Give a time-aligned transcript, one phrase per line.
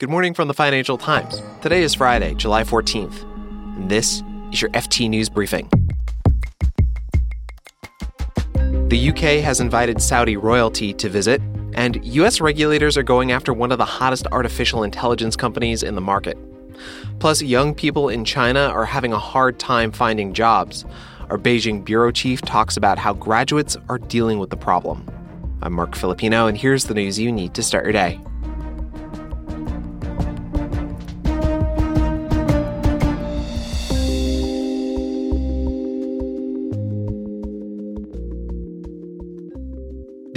[0.00, 1.42] Good morning from the Financial Times.
[1.60, 3.22] Today is Friday, July 14th,
[3.76, 5.68] and this is your FT News Briefing.
[8.88, 11.42] The UK has invited Saudi royalty to visit,
[11.74, 16.00] and US regulators are going after one of the hottest artificial intelligence companies in the
[16.00, 16.38] market.
[17.18, 20.86] Plus, young people in China are having a hard time finding jobs.
[21.28, 25.06] Our Beijing bureau chief talks about how graduates are dealing with the problem.
[25.60, 28.18] I'm Marc Filippino, and here's the news you need to start your day.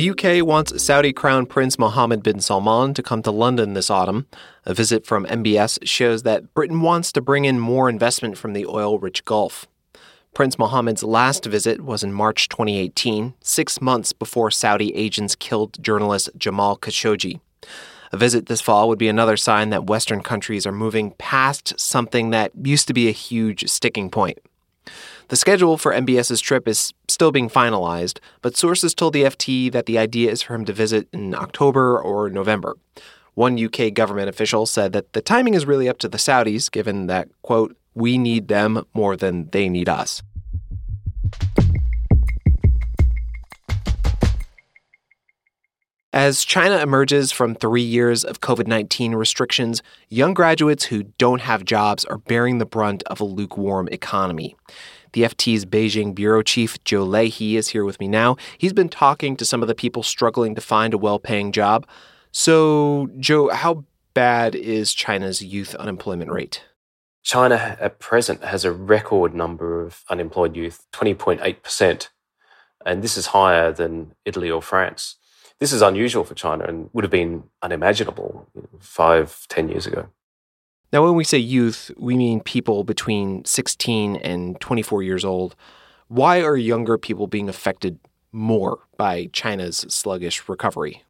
[0.00, 4.26] The UK wants Saudi Crown Prince Mohammed bin Salman to come to London this autumn.
[4.64, 8.64] A visit from MBS shows that Britain wants to bring in more investment from the
[8.64, 9.66] oil rich Gulf.
[10.32, 16.30] Prince Mohammed's last visit was in March 2018, six months before Saudi agents killed journalist
[16.38, 17.38] Jamal Khashoggi.
[18.10, 22.30] A visit this fall would be another sign that Western countries are moving past something
[22.30, 24.38] that used to be a huge sticking point.
[25.30, 29.86] The schedule for MBS's trip is still being finalized, but sources told the FT that
[29.86, 32.76] the idea is for him to visit in October or November.
[33.34, 37.06] One UK government official said that the timing is really up to the Saudis, given
[37.06, 40.20] that, quote, we need them more than they need us.
[46.12, 51.64] As China emerges from three years of COVID 19 restrictions, young graduates who don't have
[51.64, 54.56] jobs are bearing the brunt of a lukewarm economy.
[55.12, 58.36] The FT's Beijing bureau chief, Joe Leahy, is here with me now.
[58.58, 61.86] He's been talking to some of the people struggling to find a well paying job.
[62.32, 66.64] So, Joe, how bad is China's youth unemployment rate?
[67.22, 72.08] China at present has a record number of unemployed youth, 20.8%.
[72.86, 75.16] And this is higher than Italy or France.
[75.58, 80.08] This is unusual for China and would have been unimaginable five, ten years ago.
[80.92, 85.54] Now, when we say youth, we mean people between 16 and 24 years old.
[86.08, 88.00] Why are younger people being affected
[88.32, 91.04] more by China's sluggish recovery?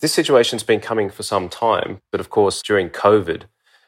[0.00, 3.42] This situation's been coming for some time, but of course, during COVID,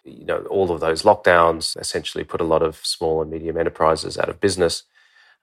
[0.04, 4.18] you know, all of those lockdowns essentially put a lot of small and medium enterprises
[4.18, 4.84] out of business.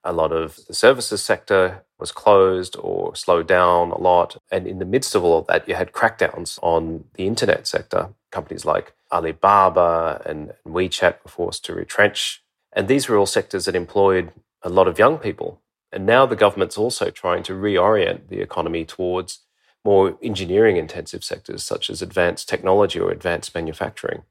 [0.04, 4.36] A lot of the services sector was closed or slowed down a lot.
[4.50, 8.10] And in the midst of all of that, you had crackdowns on the internet sector.
[8.30, 12.42] Companies like Alibaba and WeChat were forced to retrench.
[12.72, 15.60] And these were all sectors that employed a lot of young people.
[15.92, 19.40] And now the government's also trying to reorient the economy towards
[19.84, 24.22] more engineering intensive sectors such as advanced technology or advanced manufacturing.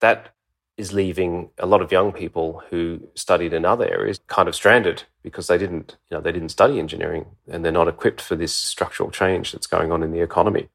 [0.00, 0.34] That
[0.76, 5.04] is leaving a lot of young people who studied in other areas kind of stranded
[5.22, 8.54] because they didn't, you know, they didn't study engineering and they're not equipped for this
[8.54, 10.68] structural change that's going on in the economy.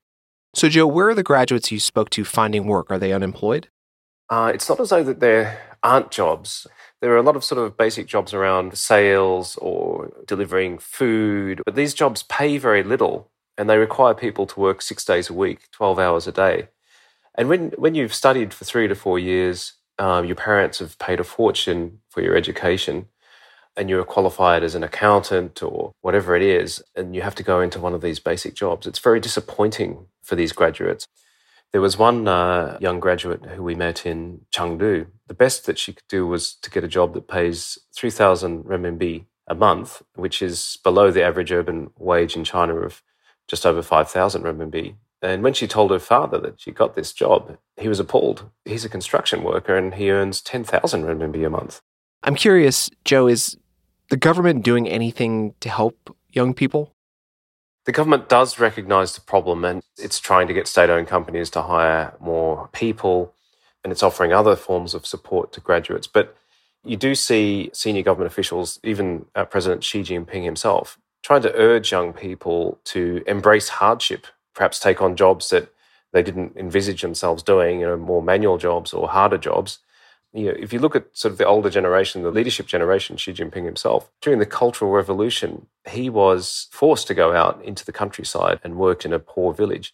[0.53, 2.91] So, Joe, where are the graduates you spoke to finding work?
[2.91, 3.69] Are they unemployed?
[4.29, 6.67] Uh, it's not as though that there aren't jobs.
[7.01, 11.75] There are a lot of sort of basic jobs around sales or delivering food, but
[11.75, 15.71] these jobs pay very little and they require people to work six days a week,
[15.71, 16.69] 12 hours a day.
[17.35, 21.19] And when, when you've studied for three to four years um, your parents have paid
[21.19, 23.07] a fortune for your education
[23.77, 27.61] and you're qualified as an accountant or whatever it is, and you have to go
[27.61, 31.07] into one of these basic jobs, it's very disappointing for these graduates.
[31.71, 35.07] There was one uh, young graduate who we met in Chengdu.
[35.27, 39.25] The best that she could do was to get a job that pays 3,000 renminbi
[39.47, 43.03] a month, which is below the average urban wage in China of
[43.47, 44.95] just over 5,000 renminbi.
[45.21, 48.49] And when she told her father that she got this job, he was appalled.
[48.65, 51.81] He's a construction worker and he earns 10,000 renminbi a month.
[52.23, 53.57] I'm curious, Joe, is
[54.09, 56.93] the government doing anything to help young people?
[57.85, 61.61] The government does recognize the problem and it's trying to get state owned companies to
[61.63, 63.33] hire more people
[63.83, 66.07] and it's offering other forms of support to graduates.
[66.07, 66.35] But
[66.83, 71.91] you do see senior government officials, even uh, President Xi Jinping himself, trying to urge
[71.91, 75.71] young people to embrace hardship perhaps take on jobs that
[76.11, 79.79] they didn't envisage themselves doing, you know, more manual jobs or harder jobs.
[80.33, 83.33] You know, if you look at sort of the older generation, the leadership generation, Xi
[83.33, 88.59] Jinping himself, during the Cultural Revolution, he was forced to go out into the countryside
[88.63, 89.93] and work in a poor village.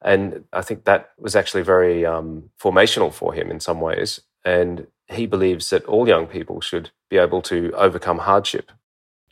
[0.00, 4.20] And I think that was actually very um, formational for him in some ways.
[4.44, 8.70] And he believes that all young people should be able to overcome hardship.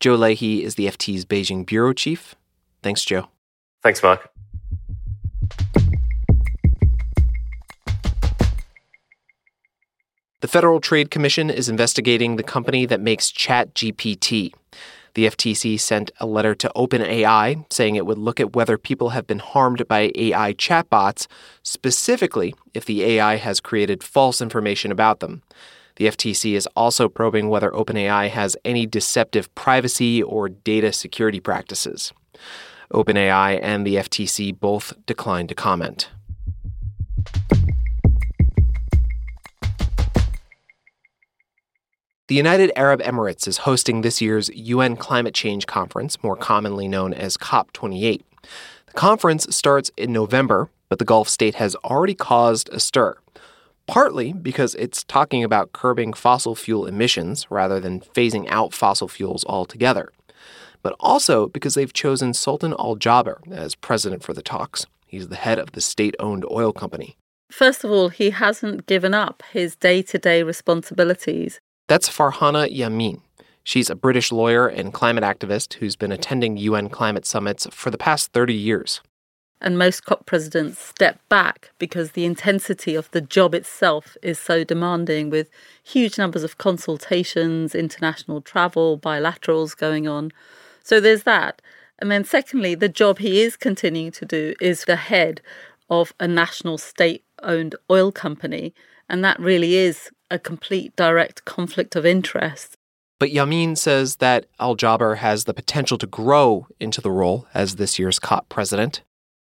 [0.01, 2.35] Joe Leahy is the FT's Beijing bureau chief.
[2.83, 3.29] Thanks, Joe.
[3.83, 4.36] Thanks, Marc.
[10.47, 14.55] The Federal Trade Commission is investigating the company that makes ChatGPT.
[15.15, 19.27] The FTC sent a letter to OpenAI saying it would look at whether people have
[19.27, 21.27] been harmed by AI chatbots,
[21.65, 25.43] specifically if the AI has created false information about them.
[25.97, 32.13] The FTC is also probing whether OpenAI has any deceptive privacy or data security practices.
[32.93, 36.09] OpenAI and the FTC both declined to comment.
[42.29, 47.15] The United Arab Emirates is hosting this year's UN Climate Change Conference, more commonly known
[47.15, 48.21] as COP28.
[48.87, 53.17] The conference starts in November, but the Gulf state has already caused a stir.
[53.87, 59.45] Partly because it's talking about curbing fossil fuel emissions rather than phasing out fossil fuels
[59.45, 60.11] altogether,
[60.83, 64.85] but also because they've chosen Sultan Al Jaber as president for the talks.
[65.07, 67.17] He's the head of the state owned oil company.
[67.53, 71.61] First of all, he hasn't given up his day to day responsibilities.
[71.89, 73.21] That's Farhana Yamin.
[73.63, 77.99] She's a British lawyer and climate activist who's been attending UN climate summits for the
[77.99, 79.01] past 30 years.
[79.61, 84.65] And most COP presidents step back because the intensity of the job itself is so
[84.65, 85.49] demanding, with
[85.83, 90.33] huge numbers of consultations, international travel, bilaterals going on.
[90.83, 91.63] So there's that.
[91.99, 95.41] And then, secondly, the job he is continuing to do is the head
[95.89, 98.75] of a national state owned oil company.
[99.09, 102.77] And that really is a complete direct conflict of interest.
[103.19, 107.77] But Yamin says that Al Jaber has the potential to grow into the role as
[107.77, 109.03] this year's COP president.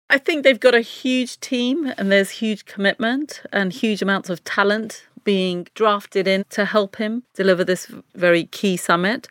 [0.10, 4.44] I think they've got a huge team and there's huge commitment and huge amounts of
[4.44, 9.28] talent being drafted in to help him deliver this very key summit.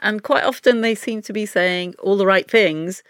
[0.00, 3.02] And quite often they seem to be saying all the right things.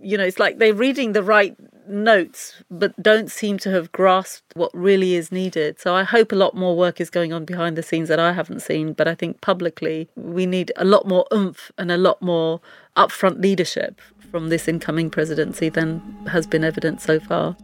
[0.00, 1.54] You know, it's like they're reading the right
[1.88, 5.80] notes, but don't seem to have grasped what really is needed.
[5.80, 8.32] So I hope a lot more work is going on behind the scenes that I
[8.32, 8.92] haven't seen.
[8.92, 12.60] But I think publicly, we need a lot more oomph and a lot more
[12.96, 14.00] upfront leadership
[14.30, 17.56] from this incoming presidency than has been evident so far.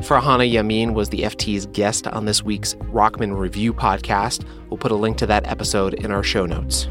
[0.00, 4.44] Farhana Yamin was the FT's guest on this week's Rachman Review podcast.
[4.70, 6.88] We'll put a link to that episode in our show notes.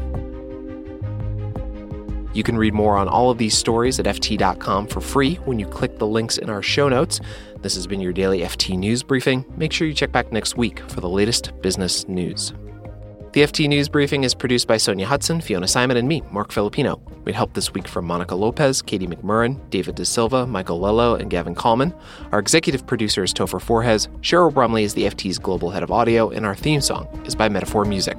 [2.34, 5.66] You can read more on all of these stories at FT.com for free when you
[5.66, 7.20] click the links in our show notes.
[7.62, 9.44] This has been your daily FT News Briefing.
[9.56, 12.52] Make sure you check back next week for the latest business news.
[13.32, 17.00] The FT News Briefing is produced by Sonja Hutson, Fiona Symon, and me, Marc Filippino.
[17.24, 21.28] We help this week from Monica Lopez, Katie McMurran, David De Silva, Michael Lello, and
[21.28, 21.94] Gavin Kallmann.
[22.32, 24.08] Our executive producer is Topher Forhecz.
[24.22, 27.50] Cheryl Brumley is the FT's global head of audio, and our theme song is by
[27.50, 28.18] Metaphor Music.